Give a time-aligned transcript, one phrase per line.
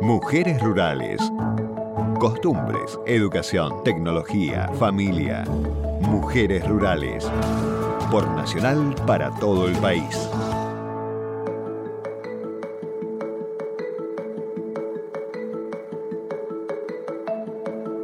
[0.00, 1.20] Mujeres rurales.
[2.20, 5.44] Costumbres, educación, tecnología, familia.
[6.02, 7.28] Mujeres rurales.
[8.08, 10.28] Por Nacional para todo el país.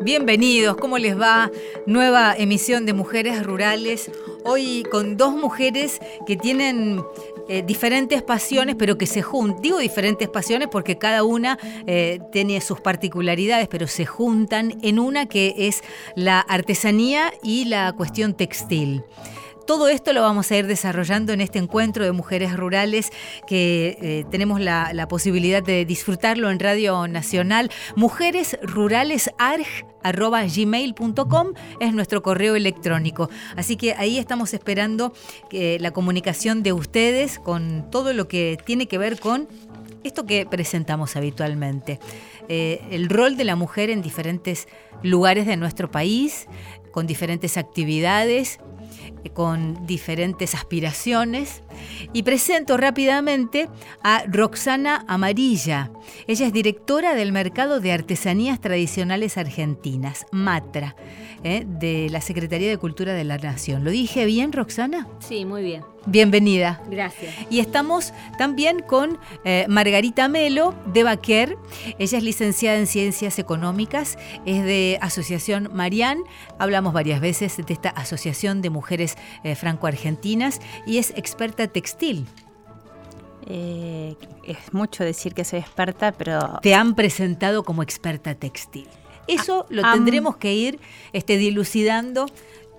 [0.03, 1.51] Bienvenidos, ¿cómo les va?
[1.87, 4.11] Nueva emisión de Mujeres Rurales.
[4.45, 7.03] Hoy con dos mujeres que tienen
[7.49, 9.63] eh, diferentes pasiones, pero que se juntan.
[9.63, 15.27] Digo diferentes pasiones porque cada una eh, tiene sus particularidades, pero se juntan en una
[15.27, 15.83] que es
[16.16, 19.05] la artesanía y la cuestión textil.
[19.66, 23.10] Todo esto lo vamos a ir desarrollando en este encuentro de mujeres rurales
[23.46, 27.70] que eh, tenemos la, posibilidad de disfrutarlo en Radio Nacional.
[27.96, 29.30] Mujeres Rurales
[30.02, 33.30] gmail.com es nuestro correo electrónico.
[33.56, 35.14] Así que ahí estamos esperando
[35.48, 39.48] que la comunicación de ustedes con todo lo que tiene que ver con
[40.02, 42.01] esto que presentamos habitualmente.
[42.48, 44.68] Eh, el rol de la mujer en diferentes
[45.02, 46.49] lugares de nuestro país,
[46.93, 48.60] con diferentes actividades
[49.33, 51.63] con diferentes aspiraciones
[52.13, 53.69] y presento rápidamente
[54.03, 55.91] a Roxana Amarilla.
[56.27, 60.97] Ella es directora del Mercado de Artesanías Tradicionales Argentinas, MATRA,
[61.43, 61.65] ¿eh?
[61.67, 63.85] de la Secretaría de Cultura de la Nación.
[63.85, 65.09] ¿Lo dije bien, Roxana?
[65.21, 65.83] Sí, muy bien.
[66.06, 66.83] Bienvenida.
[66.91, 67.34] Gracias.
[67.49, 71.56] Y estamos también con eh, Margarita Melo de Baquer.
[71.99, 76.19] Ella es licenciada en Ciencias Económicas, es de Asociación Marián.
[76.59, 82.26] Hablamos varias veces de esta Asociación de Mujeres eh, Franco-Argentinas y es experta textil.
[83.47, 84.16] Eh,
[84.47, 86.59] es mucho decir que soy experta, pero...
[86.62, 88.88] Te han presentado como experta textil.
[89.26, 90.81] Eso lo tendremos que ir
[91.12, 92.26] este, dilucidando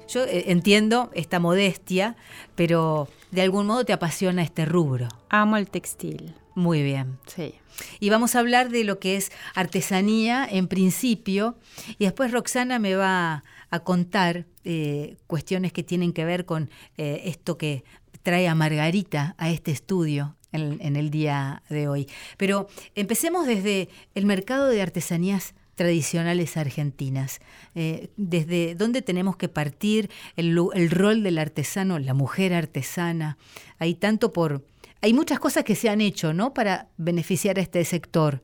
[0.08, 2.16] yo eh, entiendo esta modestia,
[2.56, 5.08] pero de algún modo te apasiona este rubro.
[5.30, 6.36] Amo el textil.
[6.54, 7.18] Muy bien.
[7.28, 7.56] Sí.
[8.00, 11.58] Y vamos a hablar de lo que es artesanía en principio,
[11.98, 17.24] y después Roxana me va a contar eh, cuestiones que tienen que ver con eh,
[17.26, 17.84] esto que
[18.26, 22.08] trae a Margarita a este estudio en el día de hoy.
[22.38, 27.40] Pero empecemos desde el mercado de artesanías tradicionales argentinas.
[27.76, 30.56] Eh, ¿Desde dónde tenemos que partir el,
[30.90, 33.38] rol del artesano, la mujer artesana?
[33.78, 34.66] Hay tanto por...
[35.02, 36.54] Hay muchas cosas que se han hecho, ¿no?
[36.54, 38.42] Para beneficiar a este sector.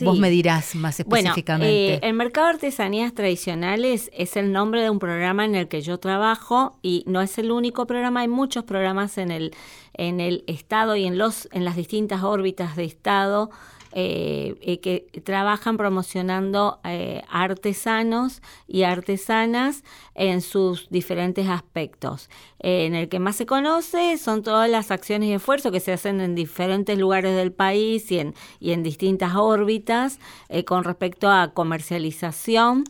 [0.00, 1.66] Vos me dirás más específicamente.
[1.66, 5.68] Bueno, eh, el mercado de artesanías tradicionales es el nombre de un programa en el
[5.68, 9.54] que yo trabajo y no es el único programa, hay muchos programas en el,
[9.94, 13.50] en el Estado y en, los, en las distintas órbitas de Estado
[13.92, 19.82] eh, eh, que trabajan promocionando eh, artesanos y artesanas
[20.14, 22.30] en sus diferentes aspectos.
[22.60, 26.20] en el que más se conoce son todas las acciones y esfuerzos que se hacen
[26.20, 30.20] en diferentes lugares del país y en, y en distintas órbitas
[30.66, 32.84] con respecto a comercialización.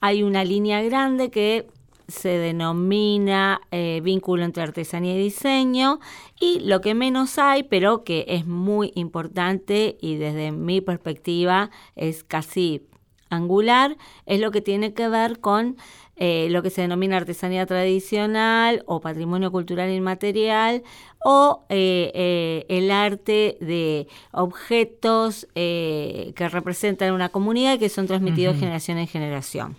[0.00, 1.68] Hay una línea grande que
[2.10, 6.00] se denomina eh, vínculo entre artesanía y diseño
[6.38, 12.24] y lo que menos hay, pero que es muy importante y desde mi perspectiva es
[12.24, 12.86] casi
[13.30, 15.76] angular, es lo que tiene que ver con
[16.16, 20.82] eh, lo que se denomina artesanía tradicional o patrimonio cultural inmaterial
[21.24, 28.98] o eh, el arte de objetos que representan una comunidad y que son transmitidos generación
[28.98, 29.76] en generación.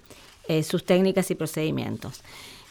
[0.51, 2.23] Eh, sus técnicas y procedimientos.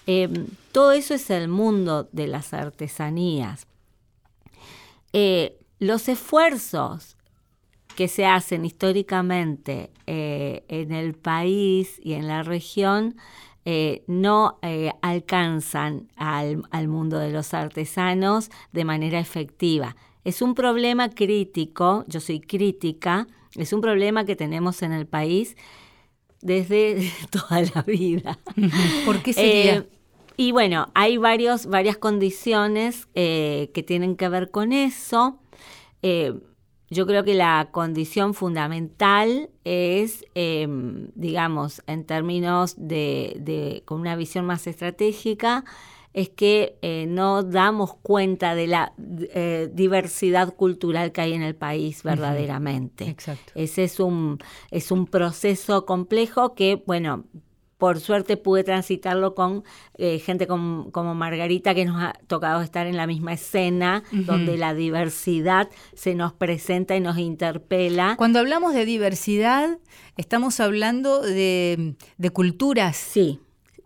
[0.07, 0.29] Eh,
[0.71, 3.67] todo eso es el mundo de las artesanías.
[5.15, 7.17] Eh, los esfuerzos
[7.97, 13.17] que se hacen históricamente en el país y en la región
[14.07, 14.59] no
[15.01, 19.97] alcanzan al, al, mundo de los artesanos de manera efectiva.
[20.25, 23.27] Es un problema crítico, yo soy crítica,
[23.57, 25.57] es un problema que tenemos en el país
[26.41, 28.39] desde toda la vida.
[29.07, 29.77] ¿Por qué sería?
[29.77, 29.89] Eh,
[30.37, 35.39] y bueno, hay varios, varias condiciones eh, que tienen que ver con eso.
[36.03, 36.35] Eh,
[36.89, 44.45] yo creo que la condición fundamental es, digamos, en términos de, de, con una visión
[44.45, 45.65] más estratégica,
[46.13, 51.55] es que eh, no damos cuenta de la eh, diversidad cultural que hay en el
[51.55, 53.09] país verdaderamente.
[53.09, 53.53] Exacto.
[53.55, 54.39] Ese es un,
[54.71, 57.25] es un proceso complejo que, bueno,
[57.79, 59.65] por suerte pude transitarlo con
[59.97, 64.75] eh, gente como, Margarita, que nos ha tocado estar en la misma escena, donde la
[64.75, 68.17] diversidad se nos presenta y nos interpela.
[68.19, 69.79] Cuando hablamos de diversidad,
[70.19, 72.97] estamos hablando de, de culturas.
[72.97, 73.41] Sí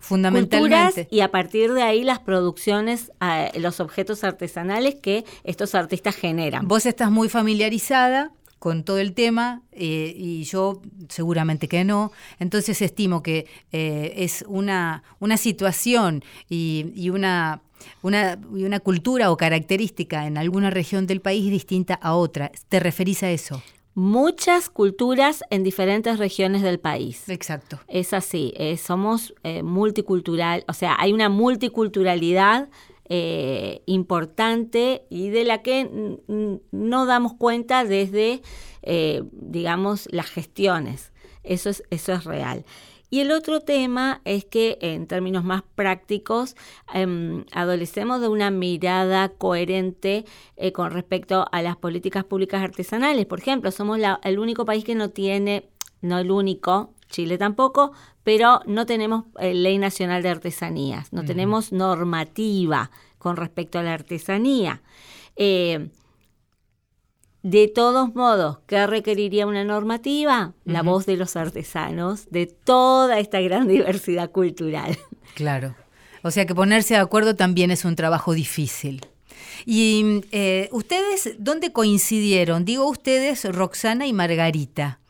[0.05, 1.09] Fundamentalmente.
[1.11, 3.11] y a partir de ahí las producciones,
[3.57, 6.69] los objetos artesanales que estos artistas generan.
[6.69, 12.13] Vos estás muy familiarizada con todo el tema eh, y yo seguramente que no.
[12.39, 17.63] Entonces estimo que eh, es una, una situación y, una,
[18.03, 22.53] una, una cultura o característica en alguna región del país distinta a otra.
[22.69, 23.63] ¿Te referís a eso?
[23.95, 27.29] Muchas culturas en diferentes regiones del país.
[27.29, 27.79] Exacto.
[27.89, 28.53] Es así,
[28.83, 32.69] somos multicultural, o sea, hay una multiculturalidad
[33.07, 36.19] eh, importante y de la que
[36.73, 38.41] no damos cuenta desde,
[38.81, 41.13] eh, digamos, las gestiones.
[41.43, 42.65] Eso es, eso es real.
[43.15, 46.57] Y el otro tema es que en términos más prácticos,
[46.93, 50.25] em, adolecemos de una mirada coherente
[50.57, 53.25] eh, con respecto a las políticas públicas artesanales.
[53.27, 55.69] Por ejemplo, somos el único país que no tiene,
[56.01, 57.93] no el único, Chile tampoco,
[58.25, 63.95] pero no tenemos eh, ley nacional de artesanías, no tenemos normativa con respecto a la
[63.95, 64.83] artesanía.
[65.37, 65.89] Eh,
[67.45, 70.55] de todos modos, ¿qué requeriría una normativa?
[70.65, 74.99] La voz de los artesanos, de toda esta gran diversidad cultural.
[75.35, 75.77] Claro.
[76.23, 79.07] O sea que ponerse de acuerdo también es un trabajo difícil.
[79.67, 82.65] ¿Y eh, ustedes dónde coincidieron?
[82.65, 85.01] Digo ustedes, Roxana y Margarita.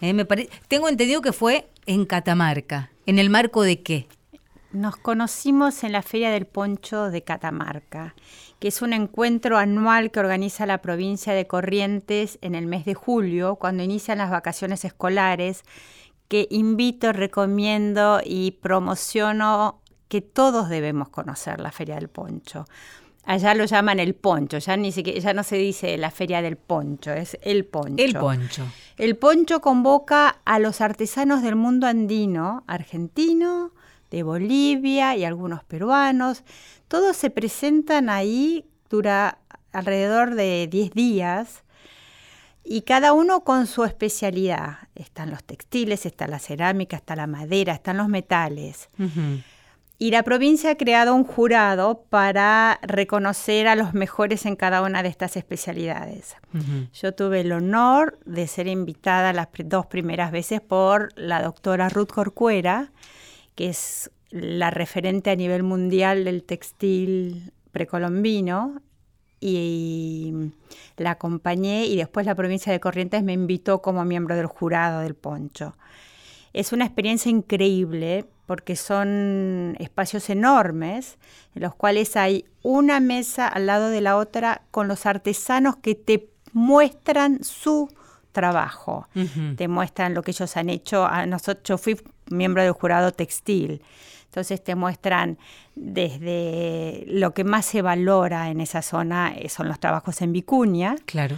[0.00, 0.24] me
[0.68, 2.92] Tengo entendido que fue en Catamarca.
[3.04, 4.06] ¿En el marco de qué?
[4.70, 8.14] Nos conocimos en la Feria del Poncho de Catamarca,
[8.60, 12.94] que es un encuentro anual que organiza la provincia de Corrientes en el mes de
[12.94, 15.64] julio, cuando inician las vacaciones escolares,
[16.28, 22.66] que invito, recomiendo y promociono que todos debemos conocer la Feria del Poncho.
[23.24, 26.56] Allá lo llaman el poncho, ya ni siquiera, ya no se dice la feria del
[26.56, 28.02] poncho, es el poncho.
[28.02, 28.64] El poncho.
[28.96, 33.72] El poncho convoca a los artesanos del mundo andino, argentino,
[34.10, 36.44] de Bolivia y algunos peruanos.
[36.88, 39.38] Todos se presentan ahí, dura
[39.72, 41.62] alrededor de 10 días
[42.64, 44.78] y cada uno con su especialidad.
[44.94, 48.90] Están los textiles, está la cerámica, está la madera, están los metales.
[49.98, 55.02] Y la provincia ha creado un jurado para reconocer a los mejores en cada una
[55.02, 56.36] de estas especialidades.
[56.94, 62.12] Yo tuve el honor de ser invitada las dos primeras veces por la doctora Ruth
[62.12, 62.92] Corcuera,
[63.60, 68.80] que es la referente a nivel mundial del textil precolombino
[69.38, 70.32] y
[70.96, 75.14] la acompañé y después la provincia de Corrientes me invitó como miembro del jurado del
[75.14, 75.76] poncho.
[76.54, 81.18] Es una experiencia increíble porque son espacios enormes
[81.54, 85.94] en los cuales hay una mesa al lado de la otra con los artesanos que
[85.94, 87.90] te muestran su
[88.32, 89.08] trabajo,
[89.56, 91.04] te muestran lo que ellos han hecho.
[91.04, 92.00] A nosotros, yo fui
[92.30, 93.82] miembro del jurado textil,
[94.24, 95.38] entonces te muestran
[95.74, 100.96] desde lo que más se valora en esa zona eh, son los trabajos en vicuña.
[101.06, 101.36] Claro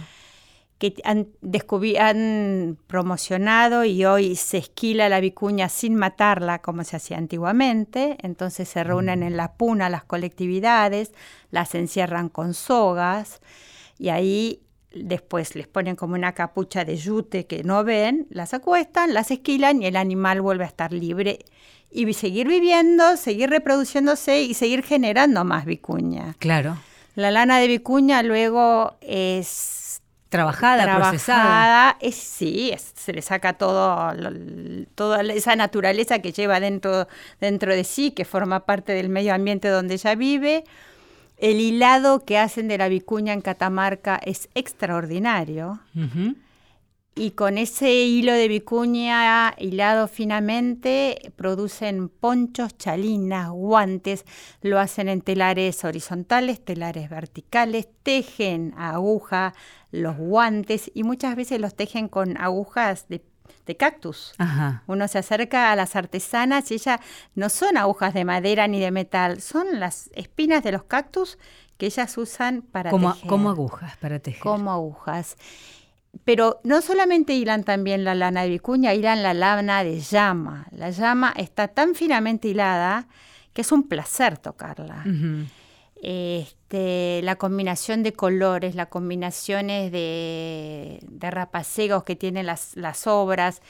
[0.83, 1.27] que han,
[1.99, 8.67] han promocionado y hoy se esquila la vicuña sin matarla como se hacía antiguamente, entonces
[8.67, 9.23] se reúnen mm.
[9.23, 11.13] en la puna las colectividades,
[11.51, 13.39] las encierran con sogas
[13.97, 14.62] y ahí
[14.93, 19.81] después les ponen como una capucha de yute que no ven, las acuestan, las esquilan
[19.81, 21.39] y el animal vuelve a estar libre
[21.91, 26.35] y seguir viviendo, seguir reproduciéndose y seguir generando más vicuña.
[26.39, 26.77] Claro.
[27.15, 29.83] La lana de vicuña luego es
[30.33, 31.97] Trabajada, procesada.
[31.99, 34.11] Es, sí, se le saca todo,
[34.95, 37.07] toda esa naturaleza que lleva dentro,
[37.39, 40.63] dentro de sí, que forma parte del medio ambiente donde ella vive.
[41.43, 45.81] El hilado que hacen de la vicuña en Catamarca es extraordinario.
[47.15, 54.23] Y con ese hilo de vicuña hilado finamente producen ponchos, chalinas, guantes,
[54.61, 59.53] lo hacen en telares horizontales, telares verticales, tejen a aguja
[59.91, 63.21] los guantes y muchas veces los tejen con agujas de,
[63.77, 64.33] cactus.
[64.87, 66.99] Uno se acerca a las artesanas y ellas
[67.35, 71.37] no son agujas de madera ni de metal, son las espinas de los cactus
[71.77, 73.29] que ellas usan para como, tejer.
[73.29, 74.41] Como agujas para tejer.
[74.41, 75.37] Como agujas
[76.25, 80.67] pero no solamente hilan también la lana de vicuña, hilan la lana de llama.
[80.71, 83.07] La llama está tan finamente hilada
[83.51, 85.03] que es un placer tocarla.
[86.73, 93.61] Este, la combinación de colores, las combinaciones de, de rapacegos que tienen las, las obras,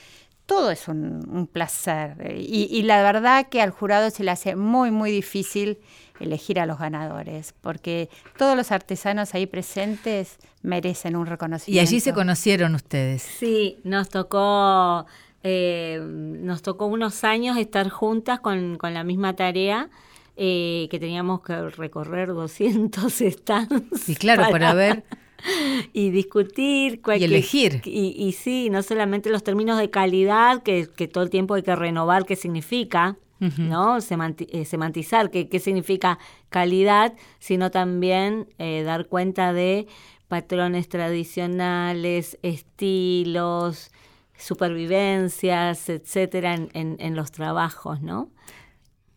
[0.45, 2.33] todo es un, placer.
[2.37, 5.79] Y, y, la verdad que al jurado se le hace muy, muy difícil
[6.21, 11.83] elegir a los ganadores, porque todos los artesanos ahí presentes merecen un reconocimiento.
[11.83, 13.21] Y allí se conocieron ustedes.
[13.21, 15.05] Sí, nos tocó,
[15.43, 19.89] eh, nos tocó unos años estar juntas con, con la misma tarea.
[20.35, 24.01] Eh, que teníamos que recorrer 200 stands.
[24.01, 25.03] Sí, claro, para, ver
[25.93, 27.01] y discutir.
[27.05, 27.81] y elegir.
[27.85, 32.25] Y, sí, no solamente los términos de calidad, que, todo el tiempo hay que renovar
[32.25, 33.17] qué significa,
[33.57, 33.97] ¿no?
[33.97, 36.17] Eh, semantizar qué, qué significa
[36.49, 39.85] calidad, sino también eh, dar cuenta de
[40.29, 43.91] patrones tradicionales, estilos,
[44.35, 48.29] supervivencias, etcétera, en, los trabajos, ¿no?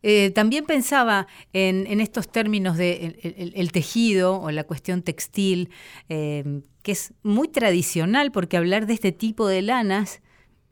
[0.08, 5.70] Eh, también pensaba en, estos términos de el, tejido o la cuestión textil,
[6.08, 10.22] eh, que es muy tradicional, porque hablar de este tipo de lanas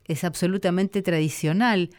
[0.05, 1.89] es absolutamente tradicional.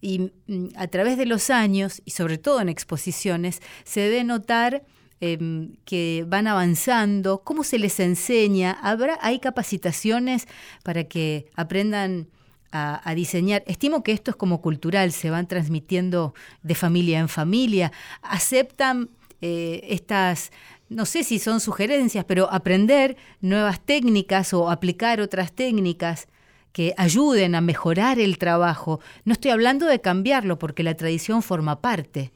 [0.00, 4.84] Y mm, a través de los años, y sobre todo en exposiciones, se debe notar
[5.20, 7.42] Em, que van avanzando?
[7.44, 8.72] ¿Cómo se les enseña?
[8.82, 10.46] ¿Habrá, ¿Hay capacitaciones
[10.82, 12.28] para que aprendan
[12.74, 13.62] a, diseñar?
[13.66, 17.92] Estimo que esto es como cultural, se van transmitiendo de familia en familia.
[18.20, 20.50] ¿Aceptan eh, estas,
[20.88, 26.28] no sé si son sugerencias, pero aprender nuevas técnicas o aplicar otras técnicas?
[26.72, 28.98] que ayuden a mejorar el trabajo.
[29.24, 32.32] No estoy hablando de cambiarlo porque la tradición forma parte.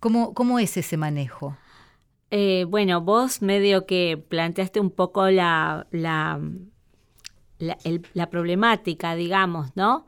[0.00, 1.56] ¿Cómo, cómo es ese manejo?
[2.32, 6.40] Eh, bueno, vos medio que planteaste un poco la, la,
[7.58, 10.06] la, problemática, digamos, ¿no?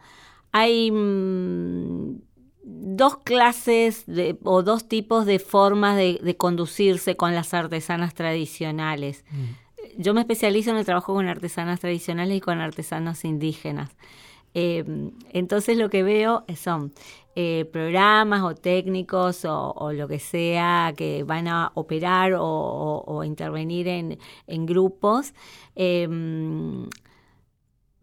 [0.53, 2.21] Hay mm,
[2.63, 9.25] dos clases de, o dos tipos de formas de, conducirse con las artesanas tradicionales.
[9.31, 10.03] Mm.
[10.03, 13.91] Yo me especializo en el trabajo con artesanas tradicionales y con artesanos indígenas.
[14.55, 14.85] Eh,
[15.33, 16.93] entonces lo que veo son
[17.41, 24.67] eh, programas o técnicos o, lo que sea que van a operar o, intervenir en,
[24.67, 25.35] grupos,
[25.77, 26.89] em,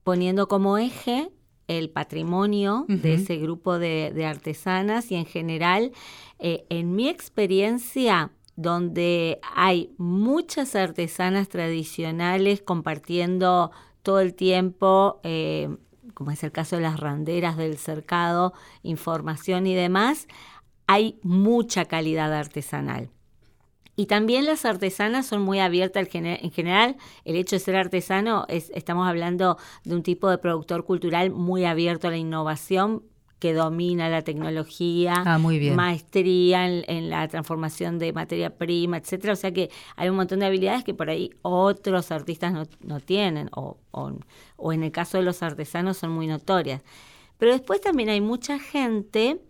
[0.06, 1.32] poniendo como eje
[1.68, 5.92] el patrimonio de ese grupo de, artesanas y en general,
[6.38, 13.72] eh, en mi experiencia, donde hay muchas artesanas tradicionales compartiendo
[14.04, 15.76] todo el tiempo eh,
[16.14, 20.28] como es el caso de las randeras del cercado, información y demás,
[20.86, 23.10] hay mucha calidad artesanal.
[23.96, 26.98] Y también las artesanas son muy abiertas en general.
[27.24, 31.66] El hecho de ser artesano, es, estamos hablando de un tipo de productor cultural muy
[31.66, 33.04] abierto a la innovación,
[33.40, 39.34] que domina la tecnología, ah, maestría en, la transformación de materia prima, etcétera.
[39.34, 43.50] O sea que hay un montón de habilidades que por ahí otros artistas no, tienen,
[43.54, 46.82] o, o, en el caso de los artesanos son muy notorias.
[47.38, 49.42] Pero después también hay mucha gente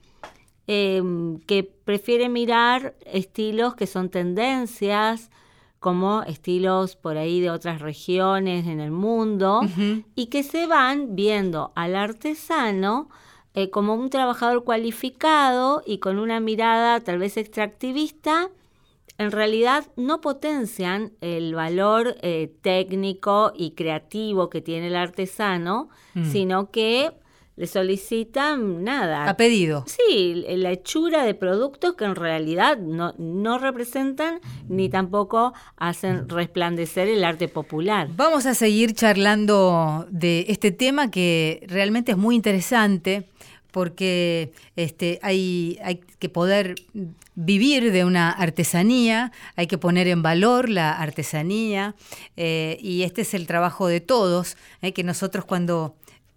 [0.68, 5.30] em, que prefiere mirar estilos que son tendencias,
[5.80, 9.62] como estilos por ahí de otras regiones en el mundo,
[10.16, 13.10] y que se van viendo al artesano
[13.54, 18.50] eh, como un trabajador cualificado y con una mirada tal vez extractivista,
[19.18, 26.26] en realidad no potencian el valor eh, técnico y creativo que tiene el artesano, mm.
[26.32, 27.14] sino que
[27.56, 29.30] le solicitan nada.
[29.30, 29.86] A pedido.
[29.88, 37.08] Sí, la hechura de productos que en realidad no, no representan ni tampoco hacen resplandecer
[37.08, 38.10] el arte popular.
[38.16, 43.28] Vamos a seguir charlando de este tema que realmente es muy interesante
[43.72, 46.76] porque este, hay, hay que poder
[47.36, 51.94] vivir de una artesanía, hay que poner en valor la artesanía
[52.38, 55.96] eh, y este es el trabajo de todos, eh, que nosotros cuando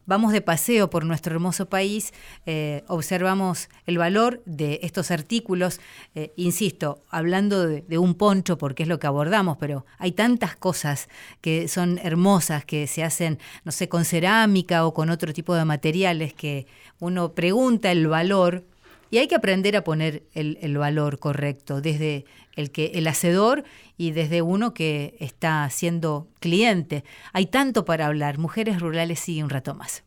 [0.09, 2.15] vamos de paseo por nuestro hermoso país,
[2.47, 5.81] eh, observamos el valor de estos artículos,
[6.15, 11.09] eh, insisto, hablando de, un poncho porque es lo que abordamos, pero hay tantas cosas
[11.43, 15.67] que son hermosas, que se hacen, no sé, con cerámica o con otro tipo de
[15.67, 16.67] materiales que
[17.01, 18.65] uno pregunta el valor
[19.11, 22.25] y hay que aprender a poner el, el valor correcto desde
[22.57, 23.65] el que el hacedor
[23.97, 27.05] y desde uno que está siendo cliente.
[27.33, 28.39] Hay tanto para hablar.
[28.39, 30.03] Mujeres Rurales sigue un rato más.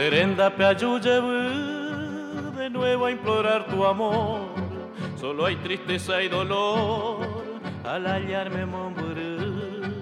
[0.00, 0.48] Derenda
[2.56, 4.48] de nuevo a implorar tu amor.
[5.20, 7.18] Solo hay tristeza y dolor
[7.84, 9.92] al hallarme mombrú.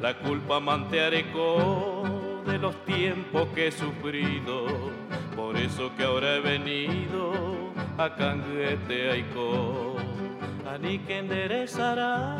[0.00, 2.02] La culpa manteareco
[2.44, 4.90] de los tiempos que he sufrido.
[5.36, 9.94] Por eso que ahora he venido a Canguete Aiko.
[10.68, 12.38] Ani que enderezará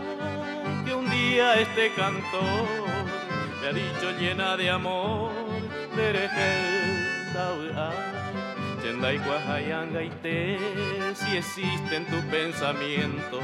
[0.85, 2.66] que un día este cantor
[3.61, 5.30] me ha dicho llena de amor,
[8.80, 9.18] Chendai
[10.22, 10.56] te
[11.14, 13.40] si existe en tu pensamiento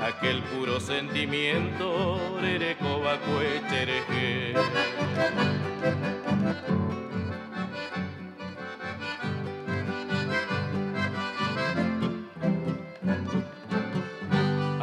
[0.00, 4.54] aquel puro sentimiento, Rerecoba Cuechereje.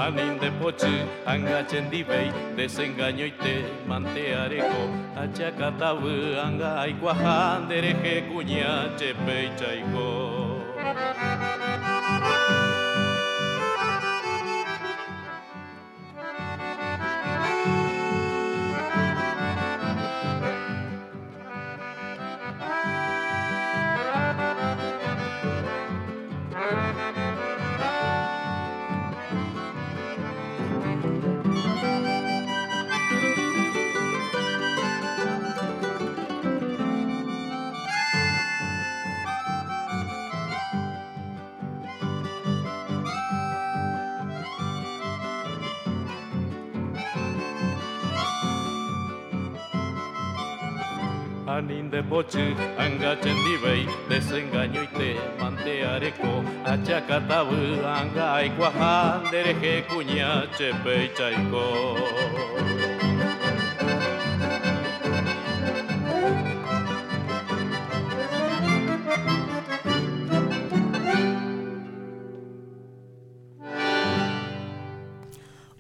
[0.08, 4.82] Anin de poche, angachen dibei, desengaño y te manteareko,
[5.18, 10.27] achacatabu, anga aikuajan, dereje cuña, chepe chaiko.
[51.58, 60.46] Anin de poche, angachen dibei, desengaño y te manteareco, achacatabu, anga y cuajan, dereje cuña,
[60.56, 61.96] chepe y chaico.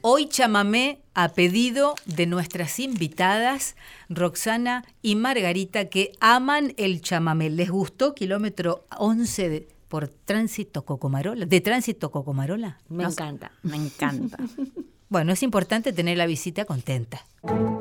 [0.01, 3.75] Hoy chamamé a pedido de nuestras invitadas
[4.07, 7.49] Roxana y Margarita que aman el chamamé.
[7.49, 11.47] ¿Les gustó kilómetro 11 por tránsito Cocomarola?
[11.47, 12.77] ¿De tránsito Cocomarola?
[12.89, 14.37] Me encanta, me encanta.
[15.09, 17.25] bueno, es importante tener la visita contenta.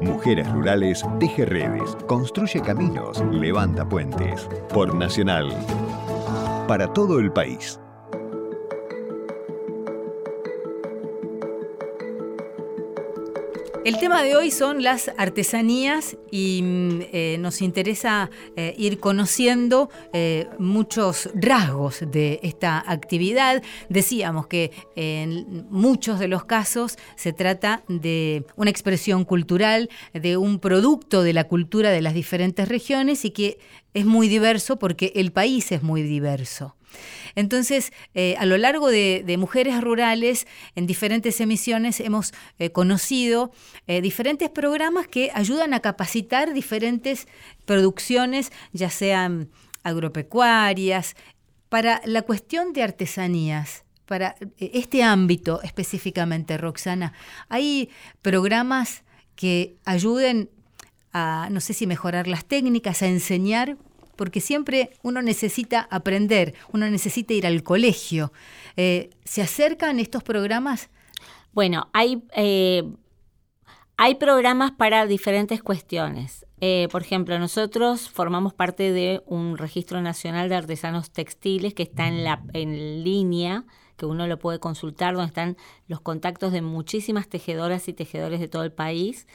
[0.01, 4.49] Mujeres Rurales teje redes, construye caminos, levanta puentes.
[4.73, 5.51] Por Nacional.
[6.67, 7.79] Para todo el país.
[13.87, 19.91] El tema de hoy son las artesanías y mm, eh, nos interesa eh, ir conociendo
[20.13, 23.63] eh, muchos rasgos de esta actividad.
[23.89, 30.59] Decíamos que en muchos de los casos se trata de una expresión cultural, de un
[30.59, 33.61] producto de la cultura de las diferentes regiones y que
[33.95, 36.75] es muy diverso porque el país es muy diverso.
[37.35, 43.53] Entonces, eh, a lo largo de, Mujeres Rurales, en diferentes emisiones, hemos eh, conocido
[43.87, 47.29] eh, diferentes programas que ayudan a capacitar diferentes
[47.65, 49.51] producciones, ya sean
[49.83, 51.15] agropecuarias,
[51.69, 57.13] para la cuestión de artesanías para este ámbito específicamente, Roxana,
[57.49, 57.91] ¿hay
[58.23, 59.03] programas
[59.35, 60.49] que ayuden
[61.13, 63.77] a, no sé si mejorar las técnicas, a enseñar
[64.17, 68.33] porque siempre uno necesita aprender, uno necesita ir al colegio.
[68.77, 70.91] Eh, ¿Se acercan estos programas?
[71.53, 72.83] Bueno, hay, eh,
[73.97, 76.47] hay programas para diferentes cuestiones.
[76.61, 82.09] Eh, por ejemplo, nosotros formamos parte de un registro nacional de artesanos textiles que está
[82.09, 83.65] en, la, en línea,
[83.97, 88.49] que uno lo puede consultar, donde están los contactos de muchísimas tejedoras y tejedores de
[88.49, 89.27] todo el país,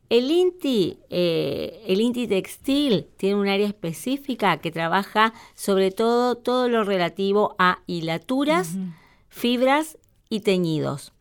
[0.10, 6.69] El INTI, eh, el INTI Textil tiene un área específica que trabaja sobre todo todo
[6.69, 8.76] lo relativo a hilaturas,
[9.30, 9.98] fibras
[10.30, 11.13] y teñidos.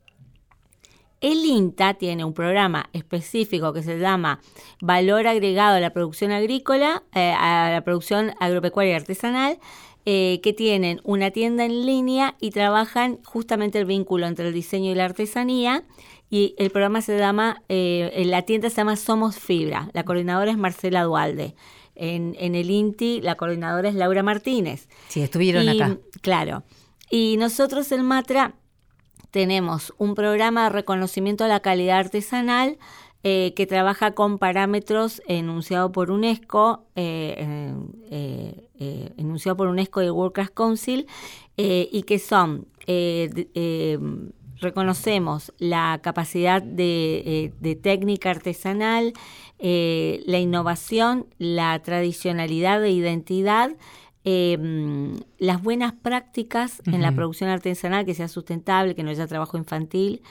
[1.22, 4.40] El INTA tiene un programa específico que se llama
[4.80, 9.58] Valor Agregado a la Producción Agrícola, eh, a la Producción Agropecuaria y Artesanal,
[10.04, 14.90] eh, que tienen una tienda en línea y trabajan justamente el vínculo entre el diseño
[14.90, 15.84] y la artesanía.
[16.28, 19.90] Y el programa se llama, eh, la tienda se llama Somos Fibra.
[19.92, 21.54] La coordinadora es Marcela Dualde.
[21.94, 24.88] En, el INTI la coordinadora es Laura Martínez.
[25.06, 25.98] Sí, estuvieron acá.
[26.20, 26.64] Claro.
[27.10, 28.54] Y nosotros el Matra
[29.32, 32.78] tenemos un programa de reconocimiento a la calidad artesanal
[33.24, 37.72] eh, que trabaja con parámetros enunciados por UNESCO, eh,
[38.10, 41.06] eh, enunciado por UNESCO y World Class Council,
[41.56, 42.66] y que son,
[44.60, 49.12] reconocemos la capacidad de, de técnica artesanal,
[49.60, 53.70] la innovación, la tradicionalidad de identidad,
[54.24, 60.22] las buenas prácticas en la producción artesanal, que sea sustentable, que no haya trabajo infantil,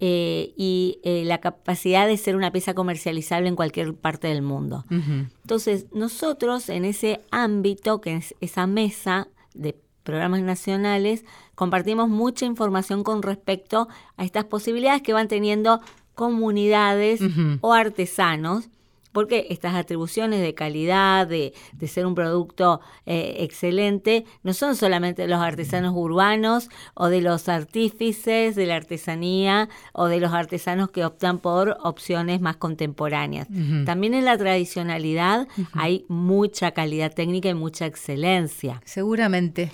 [0.00, 4.84] eh, y eh, la capacidad de ser una pieza comercializable en cualquier parte del mundo.
[4.90, 13.04] Entonces, nosotros en ese ámbito, que es esa mesa de programas nacionales, compartimos mucha información
[13.04, 15.80] con respecto a estas posibilidades que van teniendo
[16.14, 17.20] comunidades
[17.60, 18.68] o artesanos
[19.14, 21.54] porque estas atribuciones de calidad, de,
[21.86, 27.48] ser un producto eh, excelente, no son solamente de los artesanos urbanos o de los
[27.48, 33.48] artífices de la artesanía o de los artesanos que optan por opciones más contemporáneas.
[33.86, 38.82] También en la tradicionalidad hay mucha calidad técnica y mucha excelencia.
[38.84, 39.70] Seguramente.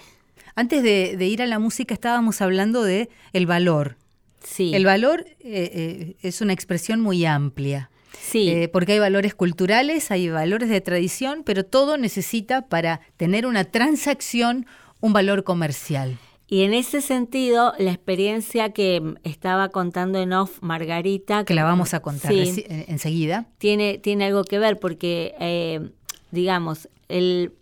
[0.54, 3.96] Antes de, ir a la música estábamos hablando de el valor.
[4.44, 4.72] Sí.
[4.74, 7.90] El valor eh, eh, es una expresión muy amplia.
[8.18, 8.48] Sí.
[8.48, 13.64] Eh, porque hay valores culturales, hay valores de tradición, pero todo necesita para tener una
[13.64, 14.66] transacción
[15.00, 16.18] un valor comercial.
[16.46, 21.44] Y en ese sentido, la experiencia que estaba contando en off Margarita...
[21.44, 23.46] Que la vamos a contar enseguida.
[23.58, 25.90] Tiene, tiene algo que ver porque, eh,
[26.32, 27.52] digamos, el,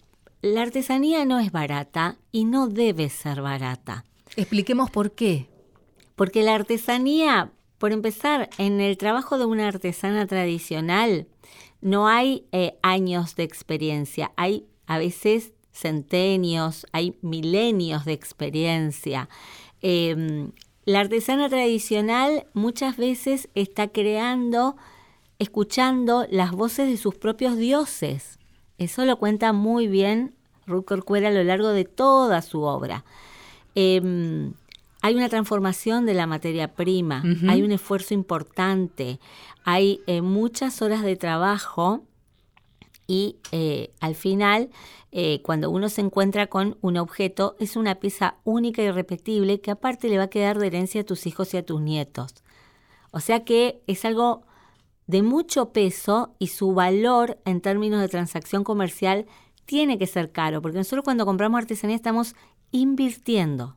[0.40, 4.06] la artesanía no es barata y no debe ser barata.
[4.36, 5.48] Expliquemos por qué.
[6.16, 11.26] Porque la artesanía por empezar, en el trabajo de una artesana tradicional
[11.80, 19.28] no hay eh, años de experiencia, hay a veces centenios, hay milenios de experiencia.
[19.80, 20.50] Em,
[20.84, 24.76] la artesana tradicional muchas veces está creando,
[25.38, 28.38] escuchando las voces de sus propios dioses.
[28.78, 30.34] Eso lo cuenta muy bien
[30.66, 33.04] Ruth Corcuera a lo largo de toda su obra.
[33.74, 34.54] Em,
[35.00, 39.20] hay una transformación de la materia prima, hay un esfuerzo importante,
[39.64, 42.02] hay eh, muchas horas de trabajo
[43.06, 44.70] y eh, al final,
[45.12, 49.70] eh, cuando uno se encuentra con un objeto, es una pieza única y irrepetible que
[49.70, 52.34] aparte le va a quedar de herencia a tus hijos y a tus nietos.
[53.10, 54.42] O sea que es algo
[55.06, 59.24] de mucho peso y su valor en términos de transacción comercial
[59.64, 62.34] tiene que ser caro, porque nosotros cuando compramos artesanía estamos
[62.72, 63.76] invirtiendo.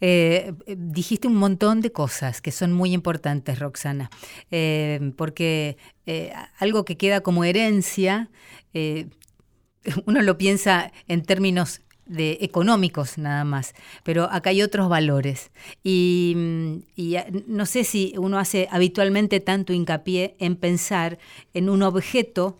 [0.00, 4.10] Eh, dijiste un montón de cosas que son muy importantes, Roxana,
[4.50, 8.30] eh, porque eh, algo que queda como herencia,
[10.06, 15.50] uno lo piensa en términos de económicos nada más, pero acá hay otros valores.
[15.82, 17.16] Y, y,
[17.46, 21.18] no sé si uno hace habitualmente tanto hincapié en pensar
[21.52, 22.58] en un objeto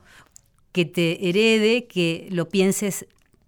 [0.73, 3.07] que te herede, que lo pienses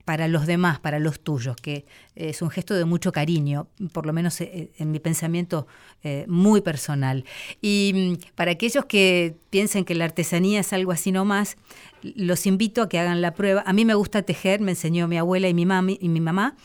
[0.08, 4.14] para los demás, para los tuyos, que es un gesto de mucho cariño, por lo
[4.14, 5.66] menos eh, en mi pensamiento
[6.02, 7.26] eh, muy personal.
[7.60, 11.58] Y mm, para aquellos que piensen que la artesanía es algo así nomás,
[12.00, 13.62] los invito a que hagan la prueba.
[13.66, 16.56] A mí me gusta tejer, me enseñó mi abuela y mi, mami, y mi mamá.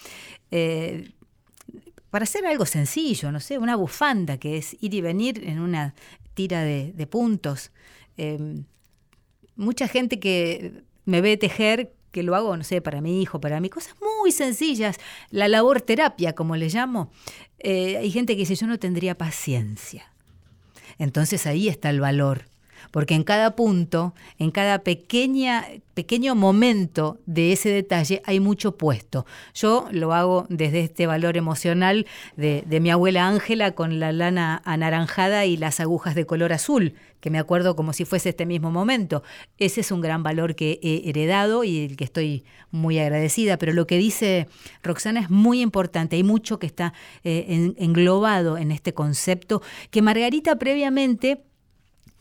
[0.49, 1.11] Eh,
[2.11, 5.95] para hacer algo sencillo, no sé, una bufanda que es ir y venir en una
[6.33, 7.71] tira de, de puntos.
[9.57, 13.59] mucha gente que me ve tejer que lo hago, no sé, para mi hijo, para
[13.59, 14.97] mí, cosas muy sencillas,
[15.31, 17.11] la labor terapia, como le llamo.
[17.59, 20.13] Eh, hay gente que dice, yo no tendría paciencia.
[20.99, 22.45] Entonces ahí está el valor
[22.91, 29.25] porque en cada punto, en cada pequeña, pequeño momento de ese detalle hay mucho puesto.
[29.53, 35.45] Yo lo hago desde este valor emocional de, mi abuela Ángela con la lana anaranjada
[35.45, 39.23] y las agujas de color azul, que me acuerdo como si fuese este mismo momento.
[39.57, 43.71] Ese es un gran valor que he heredado y el que estoy muy agradecida, pero
[43.71, 44.47] lo que dice
[44.81, 46.93] Roxana es muy importante, hay mucho que está
[47.23, 51.43] eh, englobado en este concepto que Margarita previamente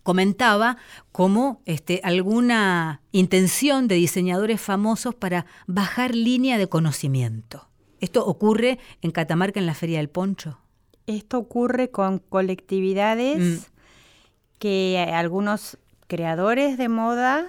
[0.02, 0.76] comentaba
[1.12, 7.68] como este, alguna intención de diseñadores famosos para bajar línea de conocimiento.
[8.00, 10.58] ¿Esto ocurre en Catamarca en la Feria del Poncho?
[11.06, 13.64] Esto ocurre con colectividades mm.
[14.58, 17.46] que algunos creadores de moda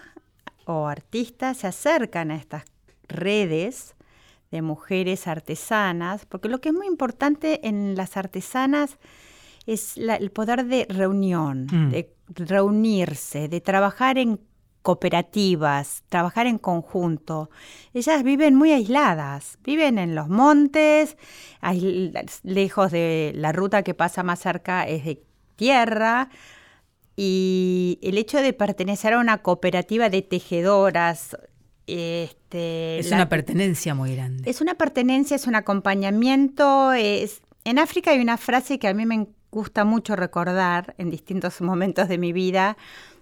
[0.65, 2.65] o artistas se acercan a estas
[3.07, 3.95] redes
[4.51, 8.99] de mujeres artesanas, porque lo que es muy importante en las artesanas
[9.65, 11.89] es el poder de reunión, mm.
[11.91, 14.39] de reunirse, de trabajar en
[14.82, 17.49] cooperativas, trabajar en conjunto.
[17.93, 21.15] Ellas viven muy aisladas, viven en los montes,
[22.43, 25.23] lejos de la ruta que pasa más cerca es de
[25.56, 26.30] tierra,
[27.15, 31.38] y el hecho de pertenecer a una cooperativa de tejedoras,
[31.88, 34.49] este, Es la- una pertenencia muy grande.
[34.49, 36.91] es una pertenencia, es un acompañamiento.
[36.93, 37.41] Es...
[37.65, 42.09] En África hay una frase que a mí me gusta mucho recordar en distintos momentos
[42.09, 42.75] de mi vida.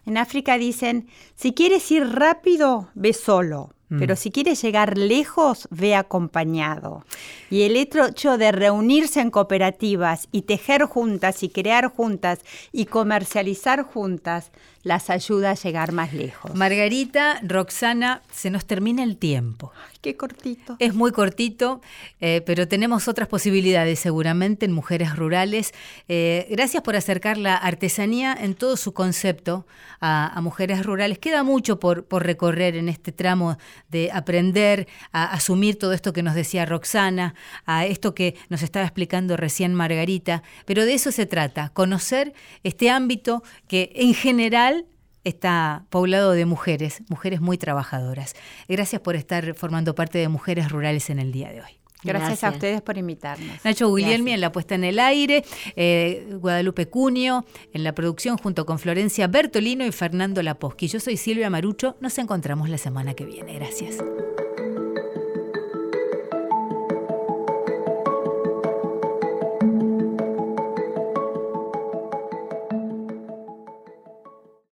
[0.05, 3.99] En África dicen, si quieres ir rápido, ve solo, Mm.
[3.99, 7.05] pero si quieres llegar lejos, ve acompañado.
[7.49, 12.39] Y el hecho de reunirse en cooperativas y tejer juntas y crear juntas
[12.71, 14.51] y comercializar juntas,
[14.83, 16.55] las ayuda a llegar más lejos.
[16.55, 19.73] Margarita, Roxana, se nos termina el tiempo.
[20.01, 20.77] Qué cortito.
[20.79, 21.79] Es muy cortito,
[22.19, 25.73] eh, pero tenemos otras posibilidades seguramente en mujeres rurales.
[26.07, 29.67] Eh, gracias por acercar la artesanía en todo su concepto
[29.99, 31.19] a, a mujeres rurales.
[31.19, 33.57] Queda mucho por, por recorrer en este tramo
[33.89, 37.35] de aprender a asumir todo esto que nos decía Roxana,
[37.65, 42.33] a esto que nos estaba explicando recién Margarita, pero de eso se trata, conocer
[42.63, 44.85] este ámbito que en general
[45.23, 48.35] está poblado de mujeres, mujeres muy trabajadoras.
[48.67, 51.81] Gracias por estar formando parte de Mujeres Rurales en el día de hoy.
[52.03, 53.63] Gracias, a ustedes por invitarnos.
[53.63, 54.35] Nacho Guglielmi Gracias.
[54.35, 55.43] en la puesta en el aire,
[55.75, 60.87] eh, Guadalupe Cunio en la producción junto con Florencia Bertolino y Fernando Laposchi.
[60.87, 63.53] Yo soy Silvia Marucho, nos encontramos la semana que viene.
[63.53, 63.97] Gracias.